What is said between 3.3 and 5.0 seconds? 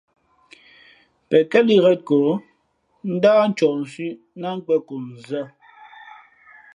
ncohsʉ̄ʼ ná nkwe᷇n ko